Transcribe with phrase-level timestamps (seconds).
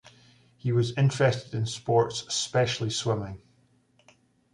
[0.57, 3.39] He was interested in sports, especially swimming.